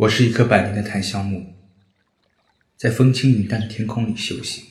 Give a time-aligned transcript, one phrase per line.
[0.00, 1.44] 我是一棵百年的檀香木，
[2.78, 4.64] 在风轻云淡的天空里修行，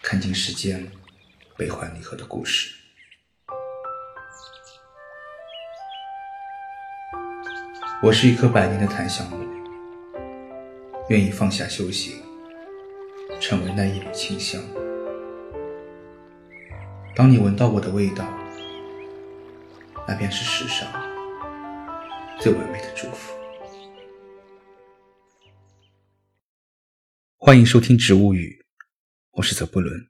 [0.00, 0.86] 看尽世间
[1.56, 2.76] 悲欢离合的故事。
[8.00, 9.44] 我是一棵百年的檀香木，
[11.08, 12.22] 愿意放下修行，
[13.40, 14.62] 成为那一缕清香。
[17.16, 18.24] 当你闻到我的味道，
[20.06, 20.88] 那便是世上
[22.38, 23.34] 最完美的祝福。
[27.46, 28.66] 欢迎收听《植物语》，
[29.34, 30.08] 我是泽布伦。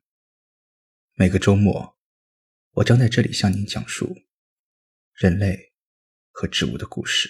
[1.16, 1.94] 每个周末，
[2.70, 4.16] 我将在这里向您讲述
[5.12, 5.74] 人类
[6.30, 7.28] 和植物的故事。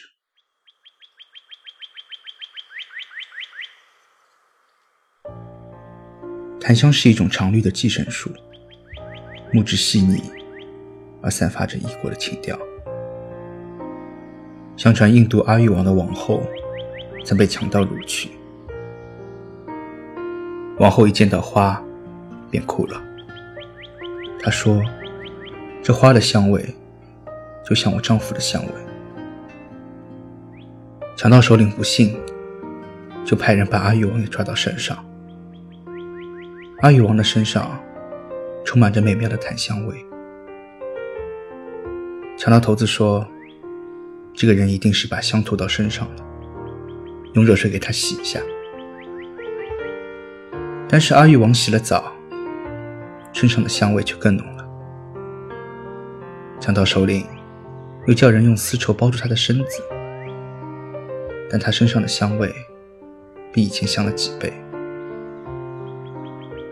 [6.60, 8.32] 檀香是一种常绿的寄生树，
[9.52, 10.22] 木质细腻，
[11.20, 12.56] 而散发着异国的情调。
[14.76, 16.48] 相传，印度阿育王的王后
[17.24, 18.30] 曾被强盗掳去。
[20.78, 21.82] 王后一见到花，
[22.50, 23.02] 便哭了。
[24.38, 24.82] 她说
[25.82, 26.62] ：“这花的香味，
[27.64, 28.72] 就像我丈夫的香味。”
[31.16, 32.14] 强盗首领不信，
[33.24, 35.02] 就派人把阿育王给抓到山上。
[36.82, 37.80] 阿育王的身上
[38.62, 39.96] 充满着美妙的檀香味。
[42.36, 43.26] 强盗头子说
[44.34, 46.24] ：“这个人一定是把香涂到身上了，
[47.32, 48.38] 用热水给他洗一下。”
[50.88, 52.12] 但是阿育王洗了澡，
[53.32, 54.64] 身上的香味却更浓了。
[56.60, 57.26] 强盗首领
[58.06, 59.82] 又叫人用丝绸包住他的身子，
[61.50, 62.54] 但他身上的香味
[63.52, 64.52] 比以前香了几倍。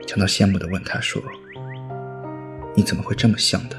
[0.07, 1.21] 强盗羡慕地问他说
[2.75, 3.77] ：“你怎么会这么香的？”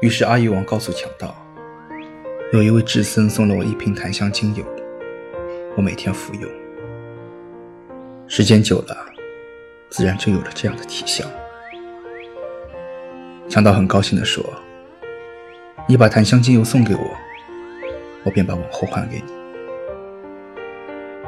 [0.00, 1.34] 于是阿育王告诉强盗
[2.54, 4.64] ：“有一位智僧送了我一瓶檀香精油，
[5.76, 6.48] 我每天服用。”
[8.34, 8.96] 时间久了，
[9.90, 11.30] 自然就有了这样的体香。
[13.46, 14.42] 强盗很高兴地说
[15.86, 17.16] ：“你把檀香精油送给我，
[18.24, 19.32] 我便把王后还给你。”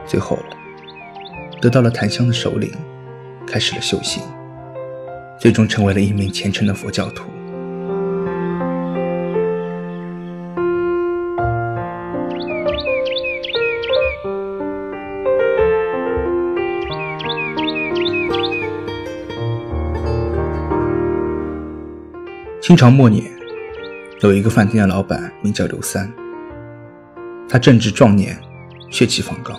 [0.09, 0.39] 最后，
[1.61, 2.73] 得到了檀香的首领
[3.47, 4.23] 开始了修行，
[5.39, 7.29] 最终成为了一名虔诚的佛教徒。
[22.65, 23.31] 清朝末年，
[24.21, 26.11] 有一个饭店的老板名叫刘三。
[27.47, 28.41] 他正值壮年，
[28.91, 29.55] 血气方刚，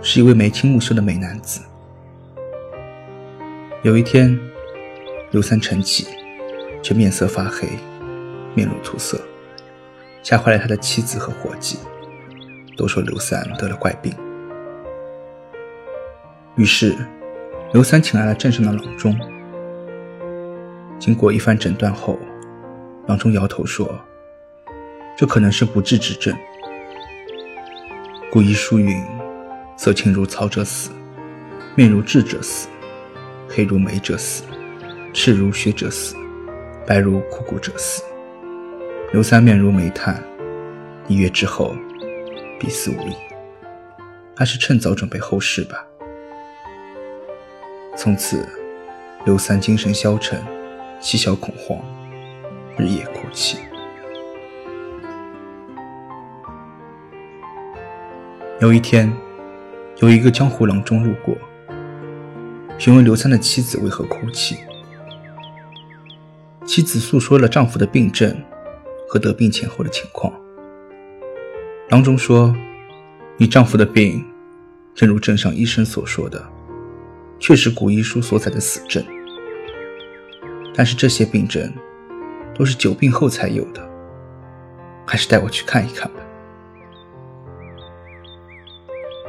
[0.00, 1.60] 是一位眉清目秀的美男子。
[3.82, 4.34] 有一天，
[5.30, 6.06] 刘三晨起，
[6.82, 7.68] 却面色发黑，
[8.54, 9.20] 面如土色，
[10.22, 11.76] 吓坏了他的妻子和伙计，
[12.78, 14.10] 都说刘三得了怪病。
[16.56, 16.96] 于是，
[17.74, 19.14] 刘三请来了镇上的郎中。
[21.04, 22.18] 经过一番诊断后，
[23.06, 24.00] 郎中摇头说
[25.14, 26.34] ：“这可能是不治之症。
[28.32, 29.04] 古医书云
[29.76, 30.90] ：‘色青如草者死，
[31.74, 32.68] 面如痔者死，
[33.50, 34.44] 黑如煤者死，
[35.12, 36.16] 赤如血者死，
[36.86, 38.02] 白如枯骨者死。’
[39.12, 40.24] 刘三面如煤炭，
[41.06, 41.76] 一月之后
[42.58, 43.14] 必死无疑。
[44.34, 45.86] 还是趁早准备后事吧。”
[47.94, 48.48] 从此，
[49.26, 50.42] 刘三精神消沉。
[51.04, 51.78] 细小恐慌，
[52.78, 53.58] 日夜哭泣。
[58.58, 59.12] 有一天，
[59.98, 61.36] 有一个江湖郎中路过，
[62.78, 64.56] 询问刘三的妻子为何哭泣。
[66.64, 68.34] 妻子诉说了丈夫的病症
[69.06, 70.32] 和得病前后的情况。
[71.90, 72.56] 郎中说
[73.36, 74.24] ：“你丈夫的病，
[74.94, 76.42] 正如镇上医生所说的，
[77.38, 79.04] 确是古医书所载的死症。”
[80.74, 81.72] 但是这些病症
[82.54, 83.88] 都是久病后才有的，
[85.06, 86.20] 还是带我去看一看吧。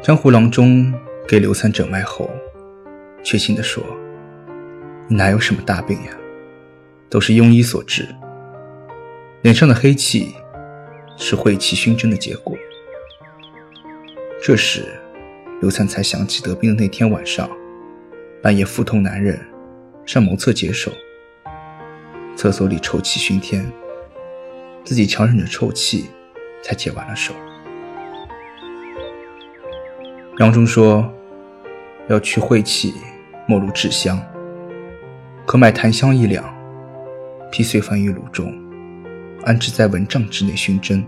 [0.01, 0.94] 江湖郎中
[1.27, 2.30] 给刘三诊脉后，
[3.24, 3.83] 确信地说
[5.09, 6.12] ：“哪有什么大病呀，
[7.09, 8.07] 都是庸医所致。
[9.41, 10.33] 脸上的黑气
[11.18, 12.57] 是晦气熏蒸的结果。”
[14.44, 14.83] 这时，
[15.62, 17.50] 刘三才想起得病的那天晚上，
[18.44, 19.39] 半夜腹痛难忍，
[20.06, 20.91] 上茅厕解手。
[22.35, 23.65] 厕所里臭气熏天，
[24.83, 26.09] 自己强忍着臭气，
[26.61, 27.33] 才解完了手。
[30.37, 31.09] 郎中说，
[32.09, 32.93] 要去晦气，
[33.47, 34.21] 莫如制香。
[35.45, 36.43] 可买檀香一两，
[37.51, 38.53] 劈碎放于炉中，
[39.43, 41.05] 安置在蚊帐之内熏蒸。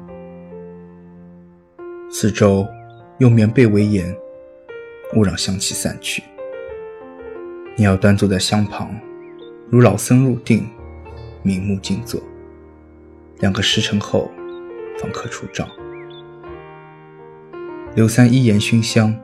[2.10, 2.66] 四周
[3.18, 4.16] 用棉被围严，
[5.16, 6.24] 勿让香气散去。
[7.76, 8.90] 你要端坐在香旁，
[9.70, 10.66] 如老僧入定，
[11.48, 12.22] 明目静坐。
[13.40, 14.30] 两个时辰后，
[15.00, 15.66] 方可出帐。
[17.96, 19.18] 刘三依言熏香，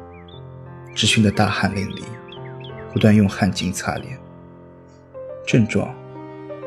[0.95, 2.03] 只熏得大汗淋漓，
[2.93, 4.17] 不断用汗巾擦脸，
[5.45, 5.93] 症状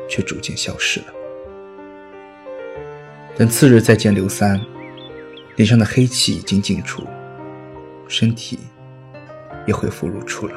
[0.07, 1.07] 却逐渐消失了。
[3.35, 4.61] 等次日再见刘三，
[5.55, 7.01] 脸上的黑气已经尽除，
[8.07, 8.59] 身体
[9.65, 10.53] 也恢复如初了。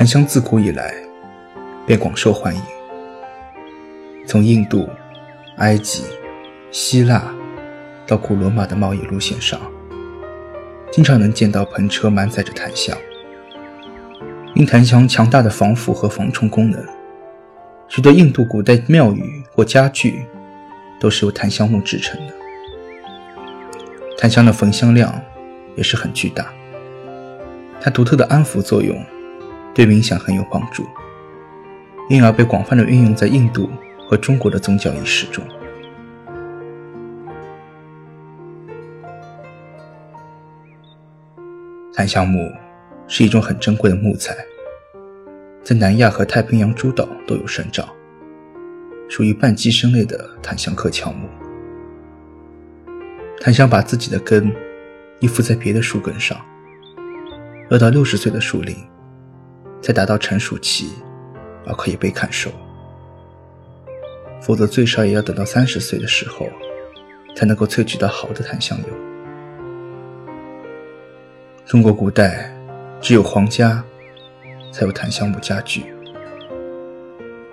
[0.00, 0.94] 檀香自古以来
[1.86, 2.62] 便广受欢迎，
[4.26, 4.88] 从印度、
[5.58, 6.04] 埃及、
[6.70, 7.22] 希腊
[8.06, 9.60] 到古罗马的贸易路线上，
[10.90, 12.96] 经常能见到篷车满载着檀香。
[14.54, 16.82] 因檀香强大的防腐和防虫功能，
[17.86, 20.24] 许多印度古代庙宇或家具
[20.98, 22.32] 都是由檀香木制成的。
[24.16, 25.20] 檀香的焚香量
[25.76, 26.50] 也是很巨大，
[27.82, 28.98] 它独特的安抚作用。
[29.80, 30.84] 对冥想很有帮助，
[32.10, 33.66] 因而被广泛的运用在印度
[34.06, 35.42] 和中国的宗教仪式中。
[41.94, 42.52] 檀香木
[43.08, 44.36] 是一种很珍贵的木材，
[45.62, 47.88] 在南亚和太平洋诸岛都有生长，
[49.08, 51.26] 属于半寄生类的檀香科乔木。
[53.40, 54.54] 檀香把自己的根
[55.20, 56.38] 依附在别的树根上，
[57.70, 58.76] 要到六十岁的树龄。
[59.82, 60.90] 才达到成熟期，
[61.66, 62.50] 而可以被砍收。
[64.42, 66.48] 否则，最少也要等到三十岁的时候，
[67.36, 68.86] 才能够萃取到好的檀香油。
[71.66, 72.50] 中国古代
[73.00, 73.84] 只有皇家
[74.72, 75.84] 才有檀香木家具，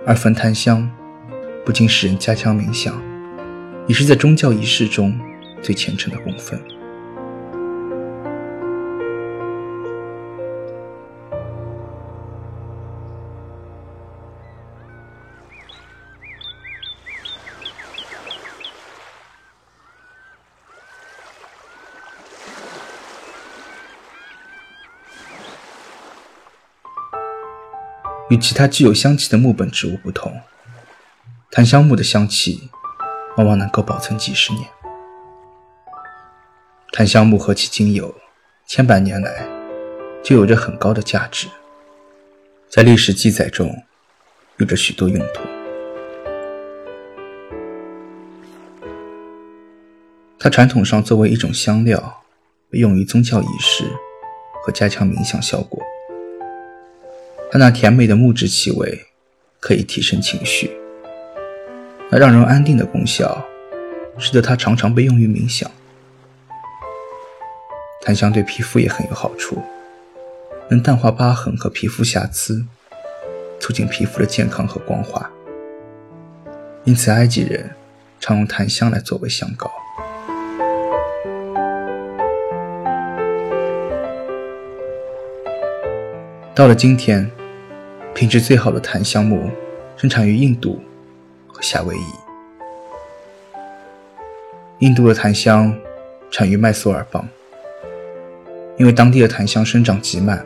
[0.06, 0.89] 而焚檀香
[1.65, 3.01] 不仅使人加强冥想，
[3.85, 5.19] 也是在宗教仪式中
[5.62, 6.59] 最虔诚的供奉。
[28.29, 30.41] 与其他具有香气的木本植物不同，
[31.50, 32.69] 檀香木的香气
[33.38, 34.68] 往往能够保存几十年。
[36.91, 38.13] 檀香木和其精油
[38.65, 39.47] 千百年来
[40.24, 41.47] 就有着很高的价值，
[42.68, 43.83] 在历史记载中
[44.57, 45.41] 有着许多用途。
[50.38, 52.24] 它传统上作为一种香料，
[52.69, 53.85] 被用于宗教仪式
[54.63, 55.81] 和加强冥想效果。
[57.49, 59.05] 它那甜美的木质气味
[59.59, 60.69] 可以提升情绪，
[62.11, 63.45] 那让人安定的功效，
[64.17, 65.71] 使得它常常被用于冥想。
[68.01, 69.61] 檀香对皮肤也很有好处，
[70.69, 72.65] 能淡化疤痕和皮肤瑕疵，
[73.61, 75.29] 促进皮肤的健康和光滑。
[76.83, 77.71] 因此，埃及人
[78.19, 79.71] 常用檀香来作为香膏。
[86.53, 87.31] 到了今天。
[88.17, 89.47] 品质最好的檀香木
[89.95, 90.81] 生产于印度
[91.45, 92.01] 和夏威夷。
[94.79, 95.71] 印度的檀香
[96.31, 97.29] 产于麦索尔邦，
[98.75, 100.43] 因为当地的檀香生长极慢，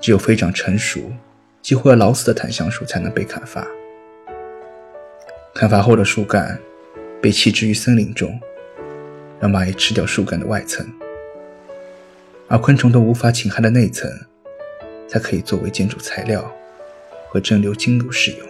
[0.00, 1.10] 只有非常成熟、
[1.60, 3.66] 几乎要老死的檀香树才能被砍伐。
[5.52, 6.56] 砍伐后的树干
[7.20, 8.40] 被弃置于森林中，
[9.40, 10.86] 让蚂蚁吃掉树干的外层，
[12.46, 14.08] 而昆虫都无法侵害的内层，
[15.08, 16.48] 才可以作为建筑材料。
[17.30, 18.46] 和蒸馏精油使用。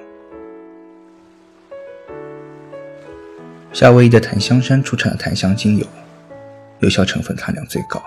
[3.72, 5.86] 夏威夷的檀香山出产的檀香精油，
[6.80, 8.02] 有效成分含量最高。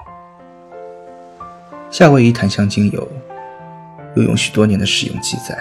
[1.89, 3.07] 夏威夷檀香精油
[4.15, 5.57] 有用许多年的使用记载，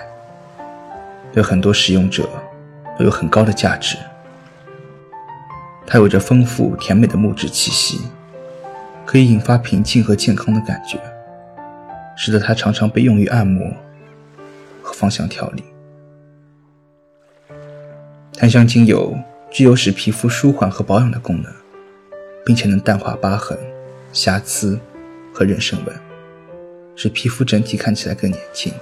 [1.30, 2.28] 对很多使用者
[2.98, 3.96] 都有很高的价值。
[5.86, 8.00] 它有着丰富甜美的木质气息，
[9.04, 10.98] 可以引发平静和健康的感觉，
[12.16, 13.70] 使得它常常被用于按摩。
[14.92, 15.64] 芳香调理，
[18.34, 19.16] 檀香精油
[19.50, 21.52] 具有使皮肤舒缓和保养的功能，
[22.44, 23.58] 并且能淡化疤痕、
[24.12, 24.78] 瑕疵
[25.32, 25.94] 和妊娠纹，
[26.94, 28.72] 使皮肤整体看起来更年轻。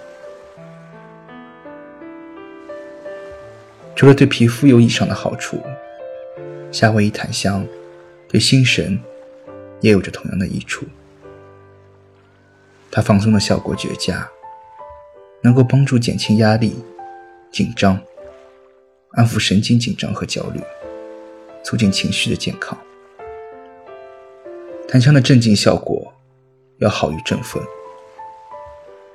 [3.96, 5.62] 除了对皮肤有以上的好处，
[6.72, 7.66] 夏威夷檀香
[8.28, 8.98] 对心神
[9.80, 10.86] 也有着同样的益处。
[12.90, 14.28] 它放松的效果绝佳，
[15.42, 16.76] 能够帮助减轻压力、
[17.50, 18.00] 紧张，
[19.12, 20.60] 安抚神经紧张和焦虑，
[21.64, 22.76] 促进情绪的健康。
[24.86, 26.12] 檀香的镇静效果
[26.78, 27.62] 要好于振奋，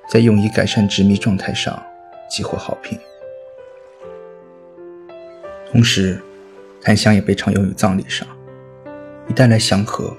[0.09, 1.81] 在用以改善执迷状态上
[2.29, 2.97] 即获好评。
[5.69, 6.19] 同时，
[6.81, 8.27] 檀香也被常用于葬礼上，
[9.27, 10.15] 以带来祥和、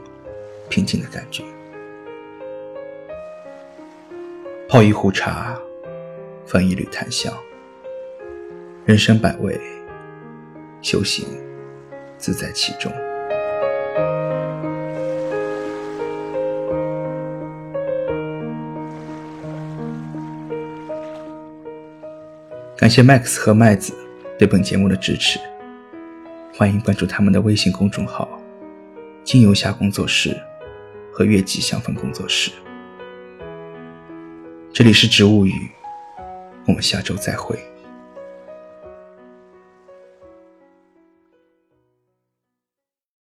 [0.69, 1.43] 平静的感觉。
[4.69, 5.59] 泡一壶茶，
[6.47, 7.33] 放一缕檀香，
[8.85, 9.61] 人生百味，
[10.81, 11.27] 修行
[12.17, 12.93] 自在其中。
[22.77, 23.93] 感谢 Max 和麦子
[24.39, 25.41] 对本节目的支持，
[26.55, 28.29] 欢迎关注他们的微信公众号
[29.25, 30.41] “金游侠工作室”
[31.11, 32.53] 和“月季香氛工作室”。
[34.73, 35.71] 这里是植物语，
[36.67, 37.76] 我们下周再会。